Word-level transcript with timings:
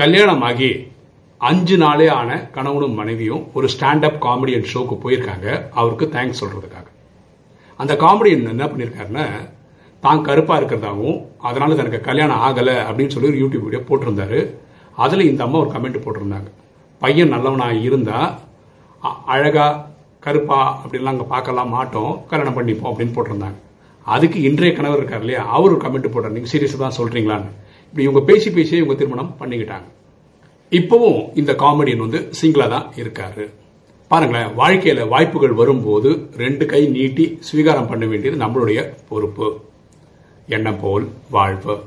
கல்யாணமாகி 0.00 0.92
அஞ்சு 1.38 1.76
நாளே 1.76 2.08
ஆன 2.08 2.36
கணவனும் 2.36 2.92
மனைவியும் 2.92 3.46
ஒரு 3.54 3.68
ஸ்டாண்டப் 3.78 4.18
காமெடியன் 4.20 4.66
ஷோக்கு 4.74 4.98
போயிருக்காங்க. 5.04 5.68
அவருக்கு 5.68 6.06
தேங்க்ஸ் 6.06 6.44
சொல்றதுக்காக. 6.44 6.86
அந்த 7.76 7.94
காமெடியன் 7.94 8.48
என்ன 8.48 8.66
பண்ணியிருக்காருன்னா 8.66 9.26
தான் 10.00 10.22
கருப்பாக 10.22 10.64
இருக்கிறதாவும் 10.64 11.26
அதனால 11.38 11.74
தனக்கு 11.74 12.00
கல்யாணம் 12.00 12.40
ஆகலை 12.40 12.70
அப்படின்னு 12.70 13.08
சொல்லி 13.08 13.28
ஒரு 13.28 13.38
யூடியூப் 13.38 13.62
வீடியோ 13.62 13.82
போட்டிருந்தாரு. 13.88 14.54
அதில் 14.96 15.20
இந்த 15.20 15.44
அம்மா 15.44 15.58
ஒரு 15.58 15.70
கமெண்ட் 15.70 16.02
போட்டிருந்தாங்க. 16.04 16.50
பையன் 16.98 17.28
நல்லவனாக 17.28 17.72
இருந்தா 17.72 18.38
அ- 19.04 19.22
அழகா 19.26 19.86
கருப்பா 20.20 20.82
அப்படின்லாம் 20.84 21.04
அங்கே 21.04 21.22
பார்க்கலாம் 21.22 21.68
மாட்டோம் 21.68 22.26
கல்யாணம் 22.26 22.58
பண்ணிப்போம் 22.58 22.86
அப்படின்னு 22.86 23.14
போட்டிருந்தாங்க. 23.14 23.54
அதுக்கு 24.04 24.42
இன்றைய 24.42 24.74
கணவர் 24.74 24.98
இருக்கார் 24.98 25.20
இல்லையா 25.20 25.46
அவர் 25.46 25.72
ஒரு 25.72 25.80
கமெண்ட் 25.80 26.10
போட்டார். 26.10 26.32
நீங்கள் 26.32 26.50
சீரியஸாக 26.52 26.76
தான் 26.76 26.96
சொல்கிறீங்களான்னு 26.98 27.66
இப்படி 27.90 28.08
இவங்க 28.08 28.32
பேசி 28.32 28.50
பேசியே 28.50 28.82
இவங்க 28.82 28.94
திருமணம் 28.94 29.36
பண்ணிக்கிட்டாங்க. 29.40 29.88
இப்பவும் 30.70 31.38
இந்த 31.38 31.52
காமெடியன் 31.52 31.96
வந்து 31.96 32.30
சிங்கிளா 32.40 32.68
தான் 32.68 32.92
இருக்காரு. 32.96 33.50
பாருங்களேன் 34.08 34.58
வாழ்க்கையில 34.58 35.08
வாய்ப்புகள் 35.08 35.52
வரும்போது 35.52 36.28
ரெண்டு 36.36 36.66
கை 36.66 36.86
நீட்டி 36.86 37.38
ஸ்வீகாரம் 37.40 37.88
பண்ண 37.88 38.06
வேண்டியது 38.06 38.44
நம்மளுடைய 38.44 38.94
பொறுப்பு. 39.08 39.60
எண்ணம் 40.48 40.80
போல் 40.80 41.08
வாழ்வு. 41.30 41.78